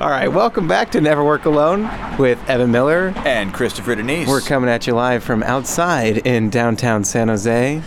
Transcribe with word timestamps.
All 0.00 0.08
right, 0.08 0.28
welcome 0.28 0.68
back 0.68 0.92
to 0.92 1.00
Never 1.00 1.24
Work 1.24 1.44
Alone 1.44 1.90
with 2.18 2.38
Evan 2.48 2.70
Miller. 2.70 3.12
And 3.16 3.52
Christopher 3.52 3.96
Denise. 3.96 4.28
We're 4.28 4.40
coming 4.40 4.70
at 4.70 4.86
you 4.86 4.92
live 4.92 5.24
from 5.24 5.42
outside 5.42 6.18
in 6.18 6.50
downtown 6.50 7.02
San 7.02 7.26
Jose. 7.26 7.82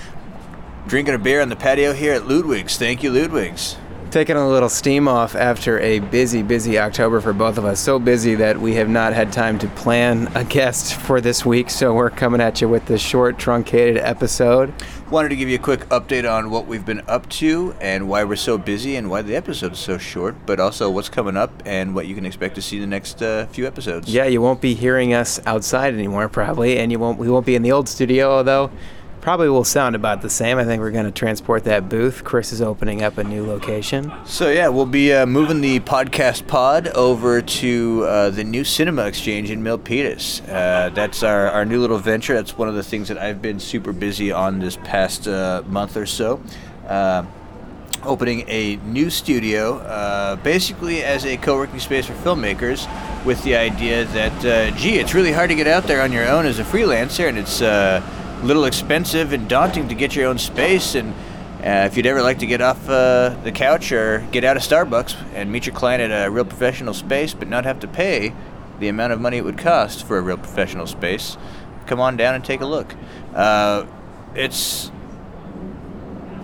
drinking 0.87 1.13
a 1.13 1.17
beer 1.17 1.41
on 1.41 1.47
the 1.47 1.55
patio 1.55 1.93
here 1.93 2.11
at 2.11 2.27
Ludwig's. 2.27 2.77
Thank 2.77 3.01
you, 3.01 3.13
Ludwig's. 3.13 3.77
Taking 4.11 4.35
a 4.35 4.45
little 4.45 4.67
steam 4.67 5.07
off 5.07 5.35
after 5.35 5.79
a 5.79 5.99
busy, 5.99 6.43
busy 6.43 6.77
October 6.77 7.21
for 7.21 7.31
both 7.31 7.57
of 7.57 7.63
us. 7.63 7.79
So 7.79 7.97
busy 7.97 8.35
that 8.35 8.59
we 8.59 8.73
have 8.75 8.89
not 8.89 9.13
had 9.13 9.31
time 9.31 9.57
to 9.59 9.67
plan 9.69 10.29
a 10.35 10.43
guest 10.43 10.95
for 10.95 11.21
this 11.21 11.45
week, 11.45 11.69
so 11.69 11.93
we're 11.93 12.09
coming 12.09 12.41
at 12.41 12.59
you 12.59 12.67
with 12.67 12.85
this 12.87 13.01
short, 13.01 13.39
truncated 13.39 13.95
episode. 13.95 14.73
Wanted 15.09 15.29
to 15.29 15.37
give 15.37 15.47
you 15.47 15.55
a 15.55 15.61
quick 15.61 15.87
update 15.87 16.29
on 16.29 16.49
what 16.49 16.67
we've 16.67 16.85
been 16.85 17.03
up 17.07 17.29
to 17.29 17.73
and 17.79 18.09
why 18.09 18.25
we're 18.25 18.35
so 18.35 18.57
busy 18.57 18.97
and 18.97 19.09
why 19.09 19.21
the 19.21 19.33
episode 19.33 19.71
is 19.71 19.79
so 19.79 19.97
short, 19.97 20.35
but 20.45 20.59
also 20.59 20.89
what's 20.89 21.07
coming 21.07 21.37
up 21.37 21.63
and 21.65 21.95
what 21.95 22.05
you 22.05 22.13
can 22.13 22.25
expect 22.25 22.55
to 22.55 22.61
see 22.61 22.75
in 22.75 22.81
the 22.81 22.87
next 22.87 23.21
uh, 23.21 23.45
few 23.45 23.65
episodes. 23.65 24.13
Yeah, 24.13 24.25
you 24.25 24.41
won't 24.41 24.59
be 24.59 24.73
hearing 24.73 25.13
us 25.13 25.39
outside 25.45 25.93
anymore, 25.93 26.27
probably, 26.27 26.79
and 26.79 26.91
you 26.91 26.99
won't. 26.99 27.17
We 27.17 27.29
won't 27.29 27.45
be 27.45 27.55
in 27.55 27.61
the 27.61 27.71
old 27.71 27.87
studio, 27.87 28.29
although 28.29 28.71
probably 29.21 29.49
will 29.49 29.63
sound 29.63 29.95
about 29.95 30.21
the 30.21 30.29
same. 30.29 30.57
I 30.57 30.65
think 30.65 30.81
we're 30.81 30.91
going 30.91 31.05
to 31.05 31.11
transport 31.11 31.63
that 31.65 31.87
booth. 31.87 32.23
Chris 32.23 32.51
is 32.51 32.61
opening 32.61 33.03
up 33.03 33.17
a 33.19 33.23
new 33.23 33.45
location. 33.45 34.11
So 34.25 34.49
yeah, 34.49 34.67
we'll 34.67 34.87
be 34.87 35.13
uh, 35.13 35.25
moving 35.27 35.61
the 35.61 35.79
podcast 35.81 36.47
pod 36.47 36.87
over 36.87 37.41
to 37.41 38.03
uh, 38.05 38.29
the 38.31 38.43
new 38.43 38.63
Cinema 38.63 39.05
Exchange 39.05 39.51
in 39.51 39.63
Milpitas. 39.63 40.41
Uh, 40.49 40.89
that's 40.89 41.21
our, 41.21 41.49
our 41.49 41.65
new 41.65 41.79
little 41.79 41.99
venture. 41.99 42.33
That's 42.33 42.57
one 42.57 42.67
of 42.67 42.75
the 42.75 42.83
things 42.83 43.07
that 43.09 43.19
I've 43.19 43.41
been 43.41 43.59
super 43.59 43.93
busy 43.93 44.31
on 44.31 44.59
this 44.59 44.77
past 44.77 45.27
uh, 45.27 45.61
month 45.67 45.95
or 45.97 46.07
so. 46.07 46.41
Uh, 46.87 47.23
opening 48.03 48.43
a 48.47 48.77
new 48.77 49.11
studio, 49.11 49.77
uh, 49.77 50.35
basically 50.37 51.03
as 51.03 51.23
a 51.25 51.37
co-working 51.37 51.79
space 51.79 52.07
for 52.07 52.13
filmmakers, 52.13 52.89
with 53.23 53.43
the 53.43 53.55
idea 53.55 54.05
that, 54.05 54.75
gee, 54.75 54.95
it's 54.95 55.13
really 55.13 55.31
hard 55.31 55.51
to 55.51 55.55
get 55.55 55.67
out 55.67 55.83
there 55.83 56.01
on 56.01 56.11
your 56.11 56.27
own 56.27 56.47
as 56.47 56.57
a 56.57 56.63
freelancer, 56.63 57.29
and 57.29 57.37
it's 57.37 57.61
little 58.43 58.65
expensive 58.65 59.33
and 59.33 59.47
daunting 59.47 59.87
to 59.89 59.95
get 59.95 60.15
your 60.15 60.27
own 60.27 60.37
space. 60.37 60.95
And 60.95 61.13
uh, 61.63 61.85
if 61.85 61.95
you'd 61.95 62.05
ever 62.05 62.21
like 62.21 62.39
to 62.39 62.47
get 62.47 62.61
off 62.61 62.89
uh, 62.89 63.35
the 63.43 63.51
couch 63.51 63.91
or 63.91 64.25
get 64.31 64.43
out 64.43 64.57
of 64.57 64.63
Starbucks 64.63 65.15
and 65.33 65.51
meet 65.51 65.65
your 65.65 65.75
client 65.75 66.01
at 66.01 66.27
a 66.27 66.31
real 66.31 66.45
professional 66.45 66.93
space, 66.93 67.33
but 67.33 67.47
not 67.47 67.65
have 67.65 67.79
to 67.81 67.87
pay 67.87 68.33
the 68.79 68.87
amount 68.87 69.13
of 69.13 69.21
money 69.21 69.37
it 69.37 69.45
would 69.45 69.57
cost 69.57 70.05
for 70.05 70.17
a 70.17 70.21
real 70.21 70.37
professional 70.37 70.87
space, 70.87 71.37
come 71.85 71.99
on 71.99 72.17
down 72.17 72.33
and 72.33 72.43
take 72.43 72.61
a 72.61 72.65
look. 72.65 72.95
Uh, 73.35 73.85
it's 74.33 74.91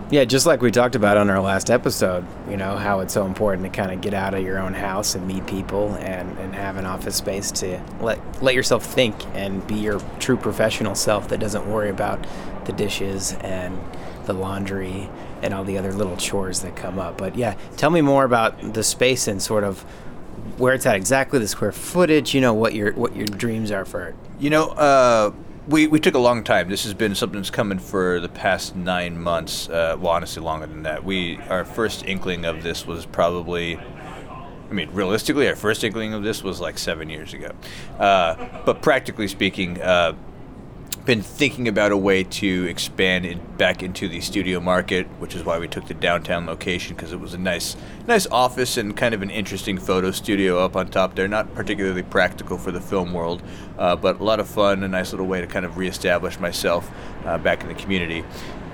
Yeah, 0.10 0.24
just 0.24 0.46
like 0.46 0.62
we 0.62 0.72
talked 0.72 0.96
about 0.96 1.18
on 1.18 1.30
our 1.30 1.42
last 1.42 1.70
episode, 1.70 2.26
you 2.50 2.56
know, 2.56 2.78
how 2.78 3.02
it's 3.02 3.14
so 3.14 3.26
important 3.26 3.64
to 3.66 3.70
kind 3.70 3.92
of 3.92 4.00
get 4.00 4.14
out 4.14 4.34
of 4.34 4.42
your 4.42 4.58
own 4.58 4.74
house 4.74 5.16
and 5.16 5.28
meet 5.28 5.46
people 5.48 5.96
and, 5.96 6.38
and 6.38 6.56
have 6.56 6.78
an 6.78 6.86
office 6.86 7.18
space 7.18 7.52
to 7.52 7.82
let 8.00 8.18
let 8.42 8.56
yourself 8.56 8.86
think 8.86 9.14
and 9.36 9.68
be 9.68 9.76
your 9.76 10.00
true 10.20 10.38
professional 10.38 10.96
self 10.96 11.28
that 11.28 11.42
doesn't 11.42 11.70
worry 11.70 11.90
about 11.90 12.26
the 12.64 12.72
dishes 12.72 13.34
and 13.42 13.78
the 14.28 14.34
laundry 14.34 15.10
and 15.42 15.54
all 15.54 15.66
the 15.66 15.78
other 15.78 15.92
little 15.92 16.16
chores 16.16 16.62
that 16.62 16.78
come 16.78 17.00
up. 17.00 17.18
But 17.18 17.36
yeah, 17.36 17.56
tell 17.76 17.90
me 17.90 18.00
more 18.00 18.24
about 18.24 18.74
the 18.74 18.84
space 18.84 19.28
and 19.28 19.42
sort 19.42 19.66
of 19.66 19.82
where 20.58 20.74
it's 20.74 20.86
at 20.86 20.96
exactly, 20.96 21.40
the 21.40 21.50
square 21.50 21.74
footage, 21.74 22.34
you 22.34 22.40
know, 22.40 22.54
what 22.54 22.74
your 22.74 22.94
what 22.94 23.14
your 23.14 23.26
dreams 23.26 23.72
are 23.72 23.84
for 23.84 24.08
it. 24.08 24.16
You 24.40 24.52
know, 24.52 24.70
uh, 24.70 25.32
we, 25.68 25.88
we 25.88 26.00
took 26.00 26.16
a 26.16 26.20
long 26.20 26.44
time. 26.44 26.70
This 26.70 26.84
has 26.84 26.94
been 26.94 27.14
something 27.14 27.40
that's 27.40 27.50
coming 27.50 27.80
for 27.80 28.20
the 28.20 28.30
past 28.30 28.76
nine 28.76 29.20
months. 29.20 29.68
Uh, 29.70 29.98
well, 30.00 30.14
honestly, 30.14 30.42
longer 30.42 30.66
than 30.66 30.84
that. 30.84 31.04
We 31.04 31.40
our 31.50 31.66
first 31.66 32.06
inkling 32.06 32.46
of 32.46 32.64
this 32.64 32.86
was 32.86 33.06
probably. 33.06 33.78
I 34.70 34.74
mean, 34.74 34.90
realistically, 34.92 35.48
our 35.48 35.56
first 35.56 35.84
inkling 35.86 36.14
of 36.14 36.24
this 36.24 36.44
was 36.44 36.60
like 36.60 36.78
seven 36.78 37.10
years 37.10 37.34
ago. 37.34 37.52
Uh, 37.98 38.62
but 38.66 38.82
practically 38.82 39.30
speaking, 39.30 39.82
uh, 39.82 40.14
been 41.08 41.22
thinking 41.22 41.70
about 41.70 41.94
a 41.94 41.98
way 41.98 42.22
to 42.22 42.66
expand 42.66 43.26
it 43.26 43.58
back 43.58 43.82
into 43.82 44.10
the 44.10 44.20
studio 44.20 44.60
market, 44.60 45.08
which 45.20 45.34
is 45.36 45.42
why 45.42 45.58
we 45.58 45.66
took 45.66 45.88
the 45.88 45.94
downtown 45.94 46.46
location 46.46 46.98
because 46.98 47.14
it 47.14 47.20
was 47.20 47.34
a 47.34 47.38
nice, 47.38 47.78
nice 48.08 48.28
office 48.28 48.76
and 48.76 48.98
kind 48.98 49.16
of 49.16 49.22
an 49.22 49.30
interesting 49.30 49.78
photo 49.78 50.12
studio 50.12 50.60
up 50.60 50.76
on 50.76 50.86
top 50.90 51.16
there. 51.16 51.26
Not 51.26 51.56
particularly 51.56 52.04
practical 52.04 52.58
for 52.58 52.74
the 52.74 52.82
film 52.82 53.14
world, 53.14 53.42
uh, 53.78 53.96
but 53.96 54.20
a 54.20 54.24
lot 54.24 54.42
of 54.42 54.50
fun, 54.50 54.84
a 54.84 54.88
nice 54.90 55.14
little 55.14 55.28
way 55.28 55.40
to 55.40 55.48
kind 55.48 55.66
of 55.66 55.78
reestablish 55.78 56.42
myself 56.42 56.92
uh, 57.24 57.38
back 57.38 57.62
in 57.62 57.70
the 57.70 57.76
community. 57.76 58.26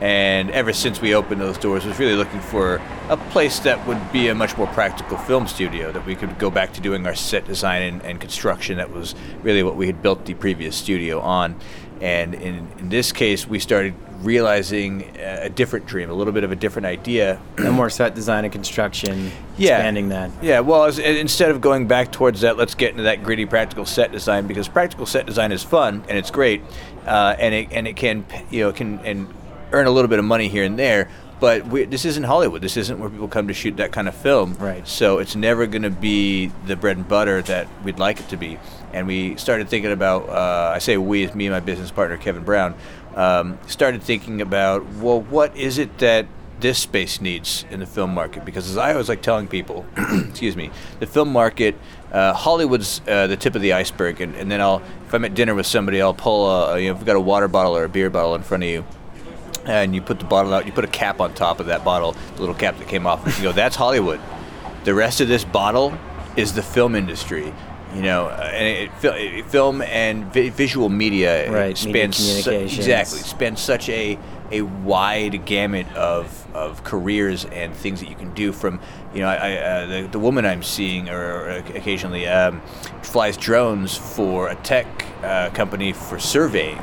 And 0.02 0.50
ever 0.52 0.74
since 0.74 1.00
we 1.00 1.14
opened 1.14 1.40
those 1.40 1.58
doors, 1.60 1.86
was 1.86 2.00
really 2.00 2.16
looking 2.16 2.42
for 2.42 2.82
a 3.10 3.18
place 3.30 3.60
that 3.60 3.88
would 3.88 4.12
be 4.12 4.28
a 4.28 4.36
much 4.36 4.58
more 4.58 4.68
practical 4.68 5.18
film 5.18 5.48
studio 5.48 5.92
that 5.92 6.06
we 6.06 6.16
could 6.16 6.38
go 6.40 6.50
back 6.50 6.74
to 6.74 6.82
doing 6.82 7.06
our 7.06 7.16
set 7.16 7.46
design 7.46 7.84
and, 7.84 8.02
and 8.02 8.20
construction. 8.20 8.78
That 8.78 8.92
was 8.92 9.14
really 9.44 9.62
what 9.62 9.76
we 9.76 9.86
had 9.86 10.02
built 10.02 10.26
the 10.26 10.34
previous 10.34 10.76
studio 10.76 11.22
on. 11.22 11.58
And 12.04 12.36
in, 12.36 12.68
in 12.80 12.90
this 12.90 13.14
case, 13.14 13.48
we 13.48 13.60
started 13.60 13.94
realizing 14.24 15.04
a 15.18 15.50
different 15.50 15.86
dream, 15.86 16.10
a 16.10 16.14
little 16.14 16.34
bit 16.34 16.44
of 16.44 16.52
a 16.52 16.56
different 16.56 16.86
idea. 16.86 17.40
And 17.58 17.72
more 17.72 17.90
set 17.90 18.14
design 18.14 18.44
and 18.44 18.52
construction, 18.52 19.32
Yeah. 19.58 19.78
expanding 19.78 20.10
that. 20.10 20.32
Yeah, 20.42 20.60
well, 20.60 20.84
as, 20.84 21.00
instead 21.00 21.50
of 21.52 21.62
going 21.62 21.88
back 21.88 22.12
towards 22.12 22.42
that, 22.42 22.58
let's 22.58 22.76
get 22.76 22.92
into 22.92 23.04
that 23.04 23.24
gritty 23.24 23.46
practical 23.46 23.86
set 23.86 24.12
design 24.12 24.48
because 24.48 24.68
practical 24.68 25.06
set 25.06 25.26
design 25.26 25.54
is 25.54 25.64
fun 25.64 26.04
and 26.10 26.18
it's 26.18 26.30
great, 26.32 26.62
uh, 27.06 27.36
and 27.40 27.54
it 27.54 27.68
and 27.72 27.88
it 27.88 27.96
can 27.96 28.26
you 28.50 28.62
know 28.62 28.74
can 28.74 29.00
and 29.00 29.34
earn 29.72 29.88
a 29.88 29.92
little 29.92 30.10
bit 30.10 30.20
of 30.20 30.26
money 30.26 30.50
here 30.50 30.64
and 30.66 30.78
there. 30.78 31.10
But 31.40 31.68
we, 31.68 31.86
this 31.86 32.04
isn't 32.06 32.24
Hollywood. 32.24 32.62
This 32.62 32.78
isn't 32.78 33.00
where 33.00 33.10
people 33.10 33.28
come 33.28 33.48
to 33.48 33.54
shoot 33.54 33.78
that 33.78 33.92
kind 33.92 34.08
of 34.08 34.16
film. 34.16 34.56
Right. 34.56 34.88
So 34.88 35.20
it's 35.20 35.36
never 35.36 35.68
going 35.68 35.82
to 35.84 35.90
be 35.90 36.48
the 36.66 36.76
bread 36.76 36.98
and 36.98 37.08
butter 37.08 37.42
that 37.44 37.68
we'd 37.84 38.00
like 38.00 38.20
it 38.20 38.30
to 38.30 38.38
be. 38.38 38.58
And 38.94 39.08
we 39.08 39.36
started 39.38 39.70
thinking 39.70 39.92
about. 39.92 40.30
Uh, 40.30 40.72
I 40.74 40.80
say 40.80 40.98
we, 40.98 41.24
it's 41.24 41.36
me 41.36 41.48
and 41.48 41.54
my 41.54 41.60
business 41.60 41.92
partner 41.92 42.18
Kevin 42.18 42.44
Brown. 42.44 42.76
Um, 43.16 43.60
started 43.68 44.02
thinking 44.02 44.42
about 44.42 44.86
well, 44.96 45.22
what 45.22 45.56
is 45.58 45.78
it 45.78 45.98
that 46.00 46.28
this 46.60 46.80
space 46.80 47.20
needs 47.20 47.66
in 47.72 47.82
the 47.82 47.86
film 47.86 48.14
market 48.14 48.46
because 48.46 48.70
as 48.70 48.78
I 48.78 48.94
always 48.94 49.10
like 49.10 49.22
telling 49.22 49.48
people, 49.48 49.86
excuse 49.98 50.56
me, 50.56 50.72
the 51.00 51.08
film 51.08 51.30
market, 51.30 51.76
uh, 52.12 52.34
Hollywood's 52.34 53.02
uh, 53.08 53.28
the 53.28 53.36
tip 53.36 53.56
of 53.56 53.62
the 53.62 53.74
iceberg, 53.74 54.22
and, 54.22 54.34
and 54.36 54.50
then 54.50 54.62
I'll 54.62 54.82
if 55.06 55.14
I'm 55.14 55.26
at 55.26 55.34
dinner 55.34 55.56
with 55.56 55.66
somebody, 55.66 56.02
I'll 56.02 56.14
pull 56.14 56.50
a, 56.50 56.80
you 56.80 56.88
know 56.88 56.94
if 56.94 57.00
you've 57.00 57.06
got 57.06 57.16
a 57.16 57.22
water 57.22 57.48
bottle 57.48 57.76
or 57.76 57.84
a 57.84 57.90
beer 57.90 58.10
bottle 58.10 58.34
in 58.36 58.44
front 58.44 58.64
of 58.64 58.70
you, 58.70 58.86
and 59.66 59.94
you 59.94 60.02
put 60.02 60.20
the 60.20 60.26
bottle 60.26 60.54
out, 60.54 60.66
you 60.66 60.72
put 60.72 60.86
a 60.86 60.90
cap 60.90 61.20
on 61.20 61.34
top 61.34 61.60
of 61.60 61.66
that 61.68 61.84
bottle, 61.84 62.14
the 62.36 62.40
little 62.40 62.56
cap 62.56 62.78
that 62.78 62.88
came 62.88 63.06
off, 63.06 63.26
and 63.26 63.36
you 63.38 63.44
go, 63.44 63.52
that's 63.52 63.76
Hollywood. 63.76 64.22
The 64.84 64.94
rest 64.94 65.22
of 65.22 65.28
this 65.28 65.44
bottle 65.44 65.98
is 66.36 66.54
the 66.54 66.64
film 66.64 66.96
industry. 66.96 67.54
You 67.96 68.02
know, 68.02 68.26
uh, 68.26 68.50
and 68.54 68.68
it, 68.68 69.04
it, 69.04 69.46
film 69.46 69.82
and 69.84 70.26
vi- 70.34 70.50
visual 70.50 70.90
media 70.90 71.52
Right, 71.52 71.86
media 71.86 72.12
spans 72.12 72.44
su- 72.44 72.52
exactly 72.52 73.20
spans 73.20 73.62
such 73.62 73.90
a 73.90 74.18
a 74.52 74.62
wide 74.62 75.46
gamut 75.46 75.88
of, 75.96 76.48
of 76.56 76.84
careers 76.84 77.46
and 77.46 77.76
things 77.76 78.00
that 78.02 78.10
you 78.10 78.16
can 78.16 78.34
do 78.34 78.52
from 78.52 78.80
you 79.14 79.22
know 79.22 79.28
I, 79.28 79.36
I, 79.36 79.56
uh, 79.58 79.86
the, 79.86 80.08
the 80.12 80.20
woman 80.20 80.46
I'm 80.46 80.62
seeing 80.64 81.10
or, 81.10 81.18
or 81.18 81.50
occasionally 81.76 82.28
um, 82.28 82.62
flies 83.02 83.36
drones 83.38 83.96
for 83.98 84.50
a 84.50 84.56
tech 84.56 84.86
uh, 85.24 85.50
company 85.52 85.94
for 85.94 86.20
surveying 86.20 86.80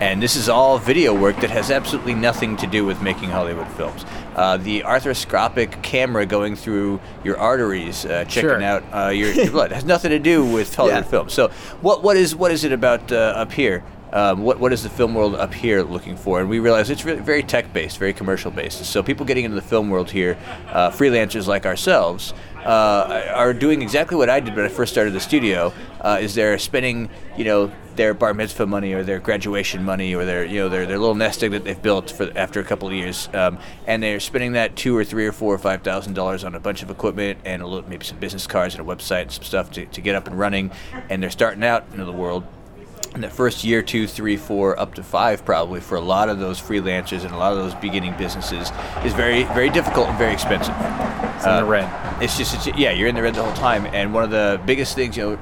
and 0.00 0.22
this 0.22 0.36
is 0.36 0.48
all 0.48 0.78
video 0.78 1.12
work 1.12 1.36
that 1.40 1.50
has 1.50 1.70
absolutely 1.70 2.14
nothing 2.14 2.56
to 2.58 2.66
do 2.66 2.84
with 2.84 3.02
making 3.02 3.30
Hollywood 3.30 3.66
films. 3.72 4.04
Uh, 4.36 4.56
the 4.56 4.80
arthroscopic 4.82 5.82
camera 5.82 6.24
going 6.24 6.54
through 6.54 7.00
your 7.24 7.36
arteries, 7.38 8.04
uh, 8.06 8.24
checking 8.24 8.50
Sure. 8.50 8.62
out 8.62 8.84
uh, 8.92 9.08
your, 9.08 9.32
your 9.32 9.50
blood, 9.50 9.72
has 9.72 9.84
nothing 9.84 10.10
to 10.10 10.18
do 10.20 10.44
with 10.44 10.72
Hollywood 10.76 11.04
Yeah. 11.04 11.10
films. 11.10 11.32
So, 11.32 11.48
what 11.80 12.02
what 12.04 12.16
is 12.16 12.36
what 12.36 12.52
is 12.52 12.62
it 12.64 12.70
about 12.72 13.10
uh, 13.10 13.16
up 13.36 13.50
here? 13.52 13.82
Um, 14.12 14.42
what 14.42 14.58
what 14.60 14.72
is 14.72 14.82
the 14.84 14.88
film 14.88 15.14
world 15.14 15.34
up 15.34 15.52
here 15.52 15.82
looking 15.82 16.16
for? 16.16 16.40
And 16.40 16.48
we 16.48 16.60
realize 16.60 16.88
it's 16.88 17.04
really 17.04 17.20
very 17.20 17.42
tech 17.42 17.72
based, 17.72 17.98
very 17.98 18.12
commercial 18.14 18.50
based. 18.50 18.84
So 18.86 19.02
people 19.02 19.26
getting 19.26 19.44
into 19.44 19.56
the 19.56 19.60
film 19.68 19.90
world 19.90 20.10
here, 20.10 20.38
uh, 20.70 20.90
freelancers 20.90 21.46
like 21.46 21.66
ourselves, 21.66 22.32
uh, 22.64 23.26
are 23.34 23.52
doing 23.52 23.82
exactly 23.82 24.16
what 24.16 24.30
I 24.30 24.40
did 24.40 24.54
when 24.56 24.64
I 24.64 24.68
first 24.68 24.92
started 24.92 25.12
the 25.12 25.20
studio. 25.20 25.74
Uh, 26.00 26.18
is 26.22 26.34
they're 26.34 26.58
spending 26.58 27.10
you 27.36 27.44
know 27.44 27.70
their 27.98 28.14
bar 28.14 28.32
mitzvah 28.32 28.66
money 28.66 28.94
or 28.94 29.02
their 29.02 29.18
graduation 29.18 29.84
money 29.84 30.14
or 30.14 30.24
their 30.24 30.44
you 30.44 30.60
know 30.60 30.68
their, 30.70 30.86
their 30.86 30.98
little 30.98 31.16
nest 31.16 31.42
egg 31.42 31.50
that 31.50 31.64
they've 31.64 31.82
built 31.82 32.10
for 32.10 32.32
after 32.38 32.60
a 32.60 32.64
couple 32.64 32.88
of 32.88 32.94
years, 32.94 33.28
um, 33.34 33.58
and 33.86 34.02
they're 34.02 34.20
spending 34.20 34.52
that 34.52 34.76
two 34.76 34.96
or 34.96 35.04
three 35.04 35.26
or 35.26 35.32
four 35.32 35.52
or 35.52 35.58
five 35.58 35.82
thousand 35.82 36.14
dollars 36.14 36.44
on 36.44 36.54
a 36.54 36.60
bunch 36.60 36.82
of 36.82 36.90
equipment 36.90 37.38
and 37.44 37.60
a 37.60 37.66
little, 37.66 37.86
maybe 37.90 38.06
some 38.06 38.18
business 38.18 38.46
cards 38.46 38.74
and 38.74 38.88
a 38.88 38.88
website 38.88 39.22
and 39.22 39.32
some 39.32 39.44
stuff 39.44 39.70
to, 39.72 39.84
to 39.86 40.00
get 40.00 40.14
up 40.14 40.26
and 40.26 40.38
running, 40.38 40.70
and 41.10 41.22
they're 41.22 41.28
starting 41.28 41.64
out 41.64 41.84
into 41.92 42.04
the 42.04 42.12
world 42.12 42.44
in 43.14 43.22
the 43.22 43.30
first 43.30 43.64
year, 43.64 43.82
two, 43.82 44.06
three, 44.06 44.36
four, 44.36 44.78
up 44.78 44.94
to 44.94 45.02
five, 45.02 45.44
probably 45.44 45.80
for 45.80 45.96
a 45.96 46.00
lot 46.00 46.28
of 46.28 46.38
those 46.38 46.60
freelancers 46.60 47.24
and 47.24 47.34
a 47.34 47.36
lot 47.36 47.52
of 47.52 47.58
those 47.58 47.74
beginning 47.76 48.14
businesses, 48.16 48.70
is 49.02 49.12
very, 49.14 49.44
very 49.44 49.70
difficult 49.70 50.08
and 50.08 50.18
very 50.18 50.32
expensive. 50.32 50.74
It's 51.36 51.46
in 51.46 51.56
the 51.56 51.64
red. 51.64 52.22
It's 52.22 52.36
just, 52.36 52.54
it's, 52.54 52.78
yeah, 52.78 52.92
you're 52.92 53.08
in 53.08 53.14
the 53.14 53.22
red 53.22 53.34
the 53.34 53.42
whole 53.42 53.54
time. 53.54 53.86
And 53.86 54.12
one 54.12 54.24
of 54.24 54.30
the 54.30 54.60
biggest 54.66 54.94
things, 54.94 55.16
you 55.16 55.22
know, 55.22 55.38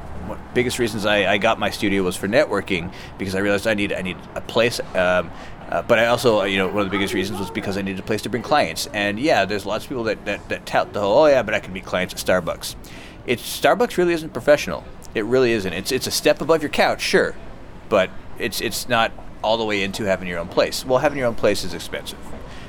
biggest 0.56 0.80
reasons 0.80 1.06
I, 1.06 1.34
I 1.34 1.38
got 1.38 1.60
my 1.60 1.70
studio 1.70 2.02
was 2.02 2.16
for 2.16 2.26
networking 2.26 2.92
because 3.18 3.34
I 3.34 3.38
realized 3.38 3.66
I 3.66 3.74
need, 3.74 3.92
I 3.92 4.02
need 4.02 4.16
a 4.34 4.40
place. 4.40 4.80
Um, 4.94 5.30
uh, 5.68 5.82
but 5.82 5.98
I 5.98 6.06
also, 6.06 6.40
uh, 6.40 6.44
you 6.44 6.58
know, 6.58 6.66
one 6.68 6.78
of 6.78 6.86
the 6.86 6.90
biggest 6.90 7.12
reasons 7.12 7.38
was 7.38 7.50
because 7.50 7.76
I 7.76 7.82
needed 7.82 8.00
a 8.00 8.02
place 8.02 8.22
to 8.22 8.28
bring 8.28 8.42
clients. 8.42 8.86
And 8.92 9.20
yeah, 9.20 9.44
there's 9.44 9.66
lots 9.66 9.84
of 9.84 9.88
people 9.90 10.04
that, 10.04 10.24
that, 10.24 10.48
that 10.48 10.64
tout 10.64 10.92
the 10.92 11.00
whole, 11.00 11.24
oh 11.24 11.26
yeah, 11.26 11.42
but 11.42 11.54
I 11.54 11.60
can 11.60 11.72
meet 11.72 11.84
clients 11.84 12.14
at 12.14 12.20
Starbucks. 12.20 12.74
it's 13.26 13.42
Starbucks 13.42 13.96
really 13.96 14.14
isn't 14.14 14.32
professional. 14.32 14.84
It 15.14 15.24
really 15.24 15.52
isn't. 15.52 15.72
It's 15.72 15.92
it's 15.92 16.06
a 16.06 16.10
step 16.10 16.40
above 16.42 16.62
your 16.62 16.68
couch, 16.68 17.00
sure, 17.00 17.34
but 17.88 18.10
it's 18.38 18.60
it's 18.60 18.86
not 18.86 19.12
all 19.42 19.56
the 19.56 19.64
way 19.64 19.82
into 19.82 20.04
having 20.04 20.28
your 20.28 20.38
own 20.38 20.48
place. 20.48 20.84
Well, 20.84 20.98
having 20.98 21.18
your 21.18 21.26
own 21.26 21.34
place 21.34 21.64
is 21.64 21.74
expensive, 21.74 22.18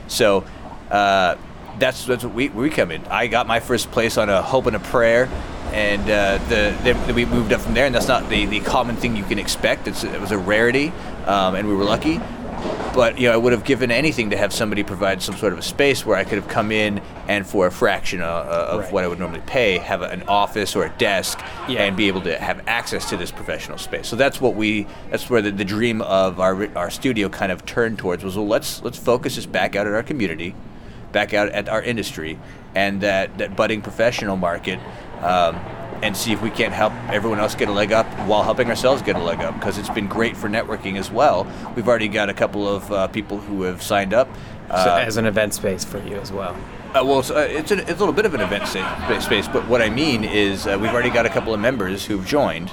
so. 0.08 0.46
Uh, 0.90 1.36
that's 1.80 2.06
that's 2.06 2.24
what 2.24 2.34
we 2.34 2.50
we 2.50 2.70
come 2.70 2.92
in. 2.92 3.06
I 3.06 3.28
got 3.28 3.46
my 3.46 3.60
first 3.60 3.92
place 3.92 4.18
on 4.18 4.30
a 4.30 4.42
hope 4.42 4.66
and 4.66 4.76
a 4.76 4.80
prayer, 4.80 5.30
and 5.78 6.02
uh, 6.10 6.38
the 6.50 6.76
then 6.84 7.14
we 7.16 7.26
moved 7.26 7.54
up 7.54 7.62
from 7.62 7.74
there. 7.76 7.86
And 7.86 7.94
that's 7.94 8.08
not 8.08 8.30
the, 8.30 8.46
the 8.48 8.60
common 8.62 8.96
thing 8.96 9.16
you 9.16 9.24
can 9.24 9.38
expect. 9.40 9.88
It's, 9.88 10.04
it 10.04 10.20
was 10.20 10.32
a 10.32 10.38
rarity, 10.38 10.92
um, 11.26 11.54
and 11.56 11.68
we 11.68 11.76
were 11.76 11.84
lucky. 11.84 12.20
But 12.96 13.20
you 13.20 13.28
know, 13.28 13.36
I 13.36 13.38
would 13.38 13.54
have 13.54 13.64
given 13.64 13.92
anything 13.92 14.32
to 14.32 14.38
have 14.38 14.52
somebody 14.52 14.82
provide 14.82 15.22
some 15.22 15.36
sort 15.36 15.54
of 15.54 15.60
a 15.60 15.62
space 15.62 16.04
where 16.04 16.18
I 16.18 16.24
could 16.24 16.40
have 16.40 16.48
come 16.48 16.72
in 16.72 17.00
and 17.28 17.46
for 17.46 17.68
a 17.68 17.72
fraction 17.72 18.22
of, 18.22 18.48
of 18.48 18.80
Right. 18.86 18.92
what 18.92 19.04
I 19.04 19.08
would 19.08 19.20
normally 19.20 19.44
pay, 19.46 19.78
have 19.78 20.02
an 20.02 20.24
office 20.28 20.76
or 20.76 20.86
a 20.86 20.90
desk, 20.98 21.40
Yeah. 21.70 21.84
and 21.84 21.96
be 21.96 22.08
able 22.08 22.22
to 22.22 22.36
have 22.40 22.64
access 22.68 23.08
to 23.10 23.18
this 23.18 23.30
professional 23.30 23.78
space. 23.78 24.08
So 24.08 24.16
that's 24.16 24.42
what 24.42 24.56
we. 24.56 24.88
That's 25.12 25.30
where 25.30 25.44
the, 25.44 25.52
the 25.52 25.66
dream 25.66 26.02
of 26.02 26.40
our 26.40 26.76
our 26.76 26.90
studio 26.90 27.30
kind 27.30 27.52
of 27.52 27.64
turned 27.68 28.00
towards 28.00 28.24
was. 28.24 28.36
Well, 28.36 28.48
let's 28.48 28.82
let's 28.82 28.98
focus 28.98 29.36
this 29.36 29.46
back 29.46 29.76
out 29.76 29.86
at 29.86 29.94
our 29.94 30.02
community, 30.02 30.56
back 31.12 31.36
out 31.36 31.50
at 31.50 31.70
our 31.70 31.84
industry, 31.84 32.40
and 32.74 33.02
that 33.02 33.38
that 33.38 33.56
budding 33.56 33.84
professional 33.84 34.38
market. 34.38 34.80
Um, 35.22 35.56
and 36.04 36.16
see 36.16 36.32
if 36.32 36.44
we 36.44 36.52
can't 36.52 36.74
help 36.74 36.94
everyone 37.10 37.40
else 37.40 37.56
get 37.56 37.70
a 37.70 37.72
leg 37.72 37.92
up 37.92 38.06
while 38.28 38.44
helping 38.44 38.70
ourselves 38.70 39.02
get 39.02 39.16
a 39.16 39.20
leg 39.20 39.40
up 39.40 39.56
because 39.56 39.80
it's 39.80 39.90
been 39.90 40.06
great 40.08 40.38
for 40.38 40.48
networking 40.48 40.96
as 41.00 41.10
well. 41.10 41.48
We've 41.76 41.88
already 41.88 42.08
got 42.08 42.30
a 42.30 42.36
couple 42.36 42.68
of 42.68 42.92
uh, 42.92 43.08
people 43.08 43.40
who 43.40 43.64
have 43.64 43.82
signed 43.82 44.14
up. 44.14 44.28
So 44.68 44.74
Uh, 44.76 45.04
as 45.04 45.18
an 45.18 45.26
event 45.26 45.56
space 45.56 45.84
for 45.84 45.98
you 46.04 46.18
as 46.18 46.32
well. 46.32 46.56
uh, 46.94 47.04
well, 47.04 47.20
it's, 47.20 47.32
uh, 47.32 47.48
it's, 47.50 47.72
a, 47.72 47.80
it's 47.80 47.90
a 47.90 47.96
little 47.96 48.14
bit 48.14 48.28
of 48.28 48.36
an 48.36 48.42
event 48.42 48.68
space, 48.68 49.48
but 49.48 49.68
what 49.68 49.82
I 49.82 49.90
mean 49.90 50.24
is 50.24 50.68
uh, 50.68 50.78
we've 50.80 50.92
already 50.94 51.10
got 51.10 51.26
a 51.26 51.30
couple 51.30 51.52
of 51.52 51.60
members 51.60 52.06
who've 52.06 52.26
joined 52.28 52.70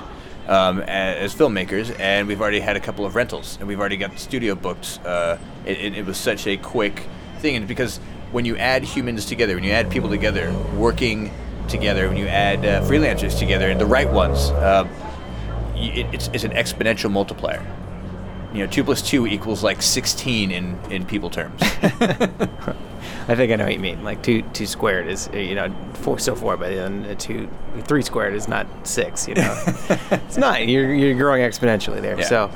um, 0.47 0.81
as 0.81 1.35
filmmakers, 1.35 1.99
and 1.99 2.29
we've 2.29 2.43
already 2.43 2.61
had 2.61 2.77
a 2.77 2.81
couple 2.81 3.07
of 3.07 3.15
rentals, 3.15 3.57
and 3.59 3.67
we've 3.67 3.81
already 3.81 3.97
got 3.97 4.13
the 4.13 4.19
studio 4.19 4.55
booked. 4.55 5.01
Uh, 5.03 5.39
it, 5.65 5.79
it, 5.79 5.97
it 5.99 6.05
was 6.05 6.19
such 6.19 6.47
a 6.47 6.59
quick 6.59 7.07
thing, 7.39 7.57
and 7.57 7.67
because 7.67 8.01
when 8.33 8.45
you 8.45 8.55
add 8.59 8.83
humans 8.85 9.25
together, 9.25 9.55
when 9.55 9.65
you 9.65 9.73
add 9.73 9.91
people 9.91 10.11
together, 10.11 10.53
working 10.77 11.31
together, 11.69 12.09
when 12.09 12.17
you 12.17 12.27
add 12.27 12.65
uh, 12.65 12.83
freelancers 12.83 13.39
together, 13.39 13.71
and 13.71 13.81
the 13.81 13.87
right 13.87 14.11
ones, 14.11 14.51
uh, 14.51 14.89
it, 15.75 16.07
it's, 16.13 16.31
it's 16.33 16.45
an 16.45 16.53
exponential 16.53 17.11
multiplier. 17.11 17.65
You 18.53 18.61
know, 18.61 18.71
two 18.71 18.85
plus 18.85 19.03
two 19.03 19.27
equals 19.27 19.65
like 19.65 19.83
sixteen 19.83 20.51
in, 20.51 20.79
in 20.91 21.05
people 21.05 21.29
terms. 21.29 21.61
I 23.27 23.35
think 23.35 23.53
I 23.53 23.57
know 23.57 23.65
what 23.65 23.73
you 23.73 23.81
mean. 23.81 24.05
Like 24.05 24.23
two 24.23 24.43
two 24.53 24.67
squared 24.67 25.09
is 25.09 25.29
uh, 25.33 25.39
you 25.39 25.55
know 25.55 25.75
four 25.95 26.19
so 26.19 26.37
four, 26.37 26.57
but 26.57 26.71
then 26.71 27.17
two 27.17 27.49
three 27.83 28.03
squared 28.03 28.35
is 28.35 28.47
not 28.47 28.67
six. 28.87 29.27
You 29.27 29.35
know, 29.35 29.63
it's 30.11 30.37
not. 30.37 30.69
You're 30.69 30.95
you're 30.95 31.17
growing 31.17 31.43
exponentially 31.43 32.01
there. 32.01 32.19
Yeah. 32.19 32.27
So. 32.27 32.51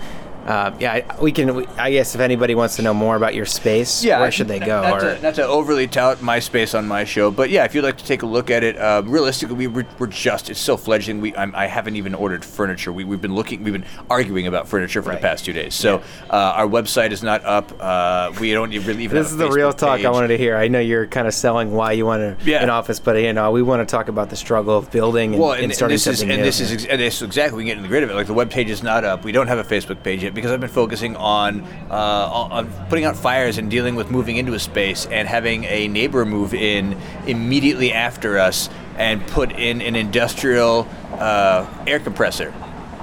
Uh, 0.49 0.75
yeah, 0.81 0.93
I, 0.95 1.21
we 1.21 1.31
can. 1.31 1.55
We, 1.55 1.67
I 1.77 1.91
guess 1.91 2.15
if 2.15 2.23
anybody 2.23 2.55
wants 2.55 2.77
to 2.77 2.83
know 2.83 2.95
more 2.95 3.17
about 3.17 3.35
your 3.35 3.45
space, 3.45 4.03
where 4.03 4.31
should 4.31 4.49
they 4.49 4.59
go? 4.59 4.81
Not, 4.81 4.93
or 4.95 5.15
to, 5.17 5.21
not 5.23 5.35
to 5.35 5.47
overly 5.47 5.87
tout 5.87 6.23
my 6.23 6.39
space 6.39 6.75
on 6.75 6.89
my 6.89 7.05
show, 7.05 7.31
but 7.31 7.51
yeah, 7.51 7.65
if 7.65 7.75
you'd 7.75 7.85
like 7.85 7.99
to 7.99 8.05
take 8.07 8.23
a 8.23 8.27
look 8.27 8.49
at 8.51 8.65
it, 8.65 8.79
uh, 8.79 9.03
realistically, 9.05 9.57
we, 9.57 9.67
we're, 9.67 9.87
we're 9.99 10.07
just 10.07 10.49
it's 10.49 10.59
so 10.59 10.79
fledgling. 10.79 11.21
We 11.21 11.37
I'm, 11.37 11.55
I 11.55 11.67
haven't 11.67 11.97
even 11.97 12.15
ordered 12.15 12.43
furniture. 12.47 12.95
We, 12.95 13.05
we've 13.05 13.21
been 13.21 13.35
looking, 13.35 13.63
we've 13.63 13.75
been 13.75 13.85
arguing 14.09 14.47
about 14.47 14.69
furniture 14.69 15.03
for 15.03 15.11
Right. 15.11 15.21
the 15.21 15.27
past 15.29 15.45
two 15.45 15.53
days. 15.53 15.75
So 15.75 15.99
uh, 16.31 16.33
our 16.33 16.67
website 16.67 17.11
is 17.13 17.23
not 17.23 17.45
up. 17.45 17.71
Uh, 17.79 18.33
we 18.41 18.51
don't 18.53 18.73
even 18.73 18.87
really 18.87 19.05
even. 19.05 19.19
this 19.19 19.31
have 19.31 19.41
is 19.41 19.47
the 19.49 19.51
real 19.55 19.75
talk 19.75 20.01
I 20.03 20.09
wanted 20.11 20.29
to 20.29 20.39
hear. 20.39 20.57
I 20.57 20.69
know 20.69 20.81
you're 20.81 21.07
kind 21.07 21.29
of 21.29 21.35
selling 21.35 21.73
why 21.73 21.93
you 21.93 22.07
want 22.07 22.41
Yeah. 22.47 22.63
an 22.63 22.71
office, 22.71 23.01
but 23.01 23.17
you 23.21 23.35
know 23.35 23.51
we 23.51 23.61
want 23.61 23.87
to 23.87 23.91
talk 23.91 24.09
about 24.09 24.31
the 24.31 24.37
struggle 24.37 24.79
of 24.79 24.91
building 24.91 25.35
and, 25.35 25.43
Well, 25.43 25.53
and 25.53 25.59
and, 25.65 25.65
and 25.73 25.75
starting 25.75 25.95
this 25.97 26.07
is 26.07 26.21
something 26.21 26.33
and 26.33 26.41
new. 26.41 26.47
this 26.47 26.61
is 26.61 26.73
ex- 26.73 26.85
and 26.87 26.99
this 26.99 27.17
is 27.17 27.23
exactly 27.23 27.59
we 27.59 27.65
can 27.65 27.67
get 27.69 27.77
in 27.77 27.83
the 27.83 27.89
grid 27.89 28.03
of 28.03 28.09
it. 28.09 28.15
Like 28.15 28.27
the 28.29 28.33
web 28.33 28.51
page 28.51 28.71
is 28.71 28.83
not 28.83 29.05
up. 29.05 29.25
We 29.25 29.33
don't 29.33 29.47
have 29.49 29.59
a 29.59 29.65
Facebook 29.65 30.03
page 30.03 30.23
yet 30.23 30.35
because 30.39 30.53
I've 30.53 30.61
been 30.61 30.69
focusing 30.71 31.17
on 31.17 31.63
uh, 31.91 31.95
on 31.95 32.71
putting 32.89 33.05
out 33.05 33.17
fires 33.17 33.59
and 33.59 33.71
dealing 33.71 33.95
with 33.97 34.11
moving 34.11 34.37
into 34.37 34.55
a 34.55 34.59
space 34.59 35.07
and 35.07 35.27
having 35.27 35.65
a 35.65 35.89
neighbor 35.89 36.25
move 36.25 36.55
in 36.55 36.97
immediately 37.27 37.93
after 37.93 38.39
us 38.39 38.69
and 38.97 39.25
put 39.29 39.53
in 39.53 39.81
an 39.81 39.97
industrial 39.97 40.89
uh, 41.13 41.67
air 41.87 42.01
compressor 42.01 42.53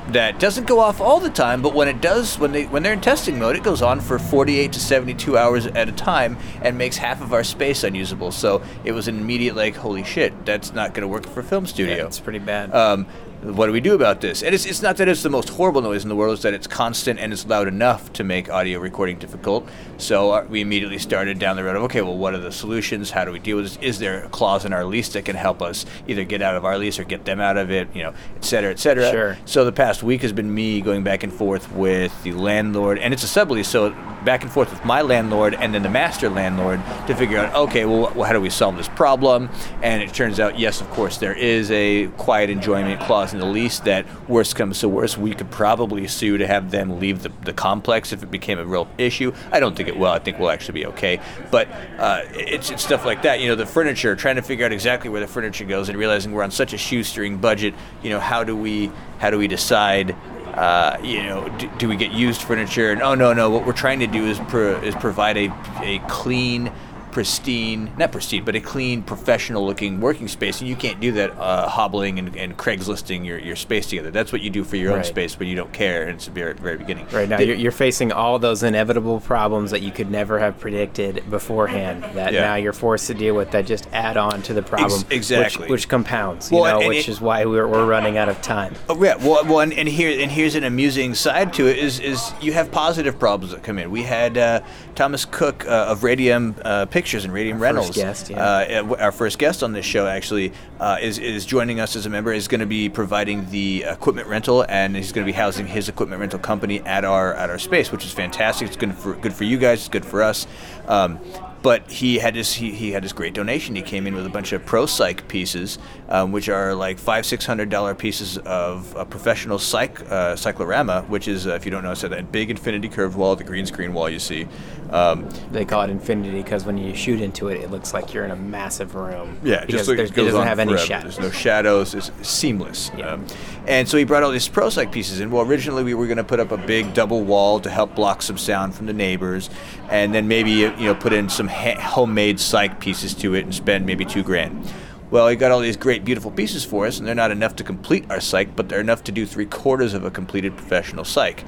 that 0.09 0.39
doesn't 0.39 0.67
go 0.67 0.79
off 0.79 1.01
all 1.01 1.19
the 1.19 1.29
time, 1.29 1.61
but 1.61 1.73
when 1.73 1.87
it 1.87 1.99
does, 1.99 2.37
when 2.37 2.51
they 2.51 2.65
when 2.65 2.83
they're 2.83 2.93
in 2.93 3.01
testing 3.01 3.39
mode, 3.39 3.55
it 3.55 3.63
goes 3.63 3.81
on 3.81 3.99
for 3.99 4.19
48 4.19 4.73
to 4.73 4.79
72 4.79 5.37
hours 5.37 5.65
at 5.65 5.89
a 5.89 5.91
time 5.91 6.37
and 6.61 6.77
makes 6.77 6.97
half 6.97 7.21
of 7.21 7.33
our 7.33 7.43
space 7.43 7.83
unusable. 7.83 8.31
So 8.31 8.61
it 8.83 8.91
was 8.91 9.07
an 9.07 9.17
immediate 9.17 9.55
like, 9.55 9.75
holy 9.75 10.03
shit, 10.03 10.45
that's 10.45 10.73
not 10.73 10.93
going 10.93 11.01
to 11.01 11.07
work 11.07 11.25
for 11.25 11.39
a 11.39 11.43
film 11.43 11.65
studio. 11.65 11.95
yeah, 11.95 12.05
it's 12.05 12.19
pretty 12.19 12.39
bad. 12.39 12.73
Um, 12.73 13.07
what 13.53 13.67
do 13.67 13.71
we 13.71 13.79
do 13.79 13.93
about 13.93 14.21
this? 14.21 14.41
And 14.41 14.55
it's, 14.55 14.65
it's 14.65 14.81
not 14.81 14.97
that 14.97 15.07
it's 15.07 15.23
the 15.23 15.29
most 15.29 15.49
horrible 15.49 15.81
noise 15.81 16.03
in 16.03 16.09
the 16.09 16.15
world, 16.15 16.33
it's 16.33 16.43
that 16.43 16.53
it's 16.53 16.67
constant 16.67 17.19
and 17.19 17.31
it's 17.31 17.45
loud 17.45 17.67
enough 17.67 18.11
to 18.13 18.23
make 18.23 18.49
audio 18.49 18.79
recording 18.79 19.19
difficult. 19.19 19.67
So 19.97 20.31
uh, 20.31 20.45
we 20.49 20.61
immediately 20.61 20.97
started 20.97 21.39
down 21.39 21.55
the 21.55 21.63
road 21.63 21.75
of, 21.75 21.83
okay, 21.83 22.01
well, 22.01 22.17
what 22.17 22.33
are 22.33 22.39
the 22.39 22.51
solutions? 22.51 23.11
How 23.11 23.25
do 23.25 23.31
we 23.31 23.39
deal 23.39 23.57
with 23.57 23.65
this? 23.65 23.77
Is 23.81 23.99
there 23.99 24.23
a 24.23 24.29
clause 24.29 24.65
in 24.65 24.73
our 24.73 24.83
lease 24.83 25.09
that 25.09 25.25
can 25.25 25.35
help 25.35 25.61
us 25.61 25.85
either 26.07 26.23
get 26.23 26.41
out 26.41 26.55
of 26.55 26.65
our 26.65 26.77
lease 26.77 26.97
or 26.99 27.03
get 27.03 27.25
them 27.25 27.39
out 27.39 27.57
of 27.57 27.71
it, 27.71 27.87
you 27.93 28.03
know, 28.03 28.13
et 28.35 28.43
cetera, 28.43 28.71
et 28.71 28.79
cetera? 28.79 29.11
Sure. 29.11 29.37
So 29.45 29.63
the 29.65 29.71
past 29.71 30.03
week 30.03 30.21
has 30.21 30.33
been 30.33 30.53
me 30.53 30.81
going 30.81 31.03
back 31.03 31.23
and 31.23 31.31
forth 31.31 31.71
with 31.71 32.23
the 32.23 32.31
landlord, 32.33 32.97
and 32.99 33.13
it's 33.13 33.23
a 33.23 33.27
sublease, 33.27 33.65
so 33.65 33.95
back 34.25 34.43
and 34.43 34.51
forth 34.51 34.71
with 34.71 34.83
my 34.83 35.01
landlord 35.01 35.53
and 35.53 35.73
then 35.73 35.83
the 35.83 35.89
master 35.89 36.29
landlord 36.29 36.81
to 37.07 37.15
figure 37.15 37.37
out, 37.37 37.53
okay, 37.55 37.85
well, 37.85 38.11
how 38.23 38.33
do 38.33 38.41
we 38.41 38.49
solve 38.49 38.75
this 38.75 38.89
problem? 38.89 39.49
And 39.81 40.01
it 40.01 40.13
turns 40.13 40.39
out, 40.39 40.59
yes, 40.59 40.81
of 40.81 40.89
course, 40.89 41.17
there 41.17 41.33
is 41.33 41.71
a 41.71 42.07
quiet 42.17 42.49
enjoyment 42.49 42.99
clause 43.01 43.33
in 43.33 43.39
the 43.39 43.45
lease 43.45 43.79
that, 43.81 44.05
worst 44.27 44.55
comes 44.55 44.79
to 44.79 44.89
worst, 44.89 45.17
we 45.17 45.33
could 45.33 45.51
probably 45.51 46.07
sue 46.07 46.37
to 46.37 46.47
have 46.47 46.71
them 46.71 46.99
leave 46.99 47.23
the, 47.23 47.31
the 47.43 47.53
complex 47.53 48.11
if 48.11 48.23
it 48.23 48.31
became 48.31 48.59
a 48.59 48.65
real 48.65 48.87
issue. 48.97 49.31
I 49.51 49.59
don't 49.59 49.75
think 49.75 49.87
it 49.87 49.97
will. 49.97 50.11
I 50.11 50.19
think 50.19 50.39
we'll 50.39 50.49
actually 50.49 50.81
be 50.81 50.85
okay. 50.87 51.21
But 51.51 51.67
uh, 51.97 52.23
it's, 52.31 52.71
it's 52.71 52.83
stuff 52.83 53.05
like 53.05 53.21
that. 53.21 53.39
You 53.39 53.47
know, 53.47 53.55
the 53.55 53.65
furniture, 53.65 54.15
trying 54.15 54.37
to 54.37 54.41
figure 54.41 54.65
out 54.65 54.73
exactly 54.73 55.09
where 55.09 55.21
the 55.21 55.27
furniture 55.27 55.65
goes 55.65 55.89
and 55.89 55.97
realizing 55.97 56.31
we're 56.31 56.43
on 56.43 56.51
such 56.51 56.73
a 56.73 56.77
shoestring 56.77 57.37
budget. 57.37 57.73
You 58.01 58.09
know, 58.09 58.19
how 58.19 58.43
do 58.43 58.55
we 58.55 58.91
how 59.19 59.29
do 59.29 59.37
we 59.37 59.47
decide? 59.47 60.15
Uh, 60.55 60.97
you 61.03 61.21
know, 61.23 61.49
do, 61.57 61.69
do 61.77 61.89
we 61.89 61.97
get 61.97 62.11
used 62.11 62.41
furniture? 62.41 62.91
And 62.91 63.01
oh 63.01 63.13
no, 63.13 63.33
no. 63.33 63.49
What 63.49 63.65
we're 63.65 63.73
trying 63.73 63.99
to 63.99 64.07
do 64.07 64.25
is 64.25 64.39
pro, 64.39 64.81
is 64.81 64.95
provide 64.95 65.37
a 65.37 65.53
a 65.81 65.99
clean, 66.07 66.71
pristine, 67.15 67.89
not 67.97 68.11
pristine, 68.11 68.43
but 68.43 68.57
a 68.57 68.59
clean, 68.59 69.01
professional-looking 69.01 70.01
working 70.01 70.27
space. 70.27 70.59
And 70.59 70.69
you 70.69 70.75
can't 70.75 70.99
do 70.99 71.13
that 71.13 71.31
uh, 71.39 71.69
hobbling 71.69 72.19
and, 72.19 72.35
and 72.35 72.57
Craigslisting 72.57 73.25
your, 73.25 73.37
your 73.39 73.55
space 73.55 73.87
together. 73.87 74.11
That's 74.11 74.33
what 74.33 74.41
you 74.41 74.49
do 74.49 74.65
for 74.65 74.75
your 74.75 74.91
own 74.91 75.05
space 75.05 75.39
when 75.39 75.47
you 75.47 75.55
don't 75.55 75.71
care. 75.71 76.01
And 76.01 76.11
it's 76.11 76.25
the 76.25 76.31
very, 76.31 76.53
very 76.55 76.75
beginning. 76.77 77.07
Right 77.13 77.29
now, 77.29 77.37
The- 77.37 77.45
you're, 77.45 77.55
you're 77.55 77.71
facing 77.71 78.11
all 78.11 78.37
those 78.37 78.63
inevitable 78.63 79.21
problems 79.21 79.71
that 79.71 79.81
you 79.81 79.91
could 79.91 80.11
never 80.11 80.39
have 80.39 80.59
predicted 80.59 81.23
beforehand. 81.29 82.03
That 82.15 82.33
Yeah. 82.33 82.41
now 82.41 82.55
you're 82.55 82.73
forced 82.73 83.07
to 83.07 83.13
deal 83.13 83.33
with 83.33 83.51
that 83.51 83.65
just 83.65 83.87
add 83.93 84.17
on 84.17 84.41
to 84.41 84.53
the 84.53 84.61
problem, 84.61 84.91
which- 85.03 85.11
exactly. 85.15 85.69
which, 85.69 85.87
compounds. 85.87 86.51
You 86.51 86.57
Well, 86.57 86.81
know, 86.81 86.87
which 86.89 87.07
it- 87.07 87.11
is 87.11 87.21
why 87.21 87.45
we're, 87.45 87.65
we're 87.65 87.85
running 87.85 88.17
out 88.17 88.27
of 88.27 88.41
time. 88.41 88.73
Oh 88.89 89.01
yeah, 89.01 89.15
well, 89.15 89.45
well, 89.45 89.61
and, 89.61 89.71
and 89.71 89.87
here 89.87 90.19
and 90.21 90.29
here's 90.29 90.55
an 90.55 90.65
amusing 90.65 91.13
side 91.15 91.53
to 91.53 91.67
it 91.67 91.77
is 91.77 92.01
is 92.01 92.33
you 92.41 92.51
have 92.51 92.71
positive 92.71 93.17
problems 93.17 93.53
that 93.53 93.63
come 93.63 93.79
in. 93.79 93.89
We 93.89 94.03
had 94.03 94.37
uh, 94.37 94.59
Thomas 94.95 95.25
Cook 95.25 95.65
uh, 95.65 95.87
of 95.89 96.03
Radium 96.03 96.55
uh, 96.63 96.85
Pictures 96.85 97.25
and 97.25 97.33
Radium 97.33 97.57
Our 97.57 97.63
Reynolds, 97.63 97.89
first 97.89 97.99
guest, 97.99 98.29
yeah. 98.29 98.37
uh, 98.37 98.93
uh, 98.93 98.95
our 98.99 99.11
first 99.11 99.37
guest 99.37 99.61
on 99.61 99.73
this 99.73 99.85
show 99.85 100.07
actually 100.07 100.53
uh, 100.79 100.97
is 101.01 101.19
is 101.19 101.45
joining 101.45 101.79
us 101.79 101.95
as 101.95 102.05
a 102.05 102.09
member. 102.09 102.31
Is 102.31 102.47
going 102.47 102.61
to 102.61 102.65
be 102.65 102.89
providing 102.89 103.49
the 103.49 103.83
equipment 103.87 104.27
rental, 104.27 104.65
and 104.69 104.95
he's 104.95 105.11
going 105.11 105.25
to 105.25 105.31
be 105.31 105.35
housing 105.35 105.67
his 105.67 105.89
equipment 105.89 106.19
rental 106.19 106.39
company 106.39 106.79
at 106.81 107.03
our 107.03 107.33
at 107.33 107.49
our 107.49 107.59
space, 107.59 107.91
which 107.91 108.05
is 108.05 108.13
fantastic. 108.13 108.67
It's 108.67 108.77
good 108.77 108.95
for 108.95 109.15
good 109.15 109.33
for 109.33 109.43
you 109.43 109.57
guys. 109.57 109.79
It's 109.79 109.89
good 109.89 110.05
for 110.05 110.23
us. 110.23 110.47
Um, 110.87 111.19
but 111.65 111.89
he 111.89 112.19
had 112.19 112.35
his 112.35 112.53
he, 112.53 112.69
he 112.69 112.91
had 112.91 113.03
this 113.03 113.11
great 113.11 113.33
donation. 113.33 113.75
He 113.75 113.81
came 113.81 114.05
in 114.05 114.13
with 114.13 114.27
a 114.27 114.29
bunch 114.29 114.53
of 114.53 114.63
pro 114.67 114.85
cyc 114.85 115.27
pieces, 115.27 115.79
um, 116.09 116.31
which 116.31 116.49
are 116.49 116.75
like 116.75 116.99
five 116.99 117.25
six 117.25 117.45
hundred 117.45 117.69
dollar 117.69 117.95
pieces 117.95 118.37
of 118.39 118.95
a 118.95 119.05
professional 119.05 119.57
cyc 119.57 120.01
uh, 120.11 120.35
cyclorama, 120.35 121.03
which 121.07 121.27
is 121.27 121.47
uh, 121.47 121.51
if 121.51 121.65
you 121.65 121.71
don't 121.71 121.83
know, 121.83 121.91
it's 121.91 122.01
that 122.01 122.31
big 122.31 122.49
infinity 122.49 122.89
curved 122.89 123.15
wall, 123.15 123.35
the 123.35 123.43
green 123.43 123.65
screen 123.65 123.93
wall 123.93 124.09
you 124.09 124.19
see. 124.19 124.47
Um, 124.91 125.27
They 125.51 125.65
call 125.65 125.81
it 125.81 125.89
infinity 125.89 126.41
because 126.43 126.63
when 126.63 126.77
you 126.77 126.95
shoot 126.95 127.19
into 127.19 127.47
it, 127.47 127.59
it 127.61 127.71
looks 127.71 127.93
like 127.93 128.13
you're 128.13 128.23
in 128.23 128.31
a 128.31 128.35
massive 128.35 128.93
room. 128.93 129.37
Yeah, 129.43 129.61
because 129.65 129.87
just 129.87 129.87
there's- 129.97 130.11
it 130.11 130.15
doesn't 130.15 130.43
have 130.43 130.59
any 130.59 130.73
forever. 130.73 130.85
shadows. 130.85 131.17
There's 131.17 131.25
no 131.27 131.31
shadows. 131.31 131.95
It's 131.95 132.11
seamless. 132.27 132.91
Yeah. 132.95 133.13
Um, 133.13 133.25
and 133.65 133.87
so 133.89 133.97
he 133.97 134.03
brought 134.03 134.21
all 134.21 134.29
these 134.31 134.47
pro 134.47 134.67
cyc 134.67 134.91
pieces 134.91 135.19
in. 135.19 135.31
Well, 135.31 135.43
originally 135.43 135.83
we 135.83 135.95
were 135.95 136.05
going 136.05 136.17
to 136.17 136.23
put 136.23 136.39
up 136.39 136.51
a 136.51 136.57
big 136.57 136.93
double 136.93 137.23
wall 137.23 137.59
to 137.61 137.69
help 137.69 137.95
block 137.95 138.21
some 138.21 138.37
sound 138.37 138.75
from 138.75 138.85
the 138.85 138.93
neighbors, 138.93 139.49
and 139.89 140.13
then 140.13 140.27
maybe 140.27 140.51
you 140.51 140.69
know 140.71 140.93
put 140.93 141.13
in 141.13 141.29
some 141.29 141.47
ha- 141.47 141.79
homemade 141.79 142.37
cyc 142.37 142.79
pieces 142.79 143.15
to 143.15 143.33
it 143.33 143.43
and 143.45 143.55
spend 143.55 143.87
maybe 143.87 144.05
two 144.05 144.21
grand. 144.21 144.71
Well, 145.15 145.29
he 145.29 145.37
got 145.37 145.49
all 145.49 145.61
these 145.61 145.77
great, 145.77 146.03
beautiful 146.03 146.29
pieces 146.29 146.65
for 146.65 146.85
us, 146.85 146.99
and 146.99 147.07
they're 147.07 147.15
not 147.15 147.31
enough 147.31 147.55
to 147.55 147.63
complete 147.63 148.03
our 148.11 148.17
cyc, 148.17 148.53
but 148.53 148.67
they're 148.67 148.81
enough 148.81 149.01
to 149.05 149.13
do 149.13 149.25
three 149.25 149.45
quarters 149.45 149.93
of 149.93 150.03
a 150.03 150.11
completed 150.11 150.57
professional 150.57 151.05
cyc. 151.05 151.45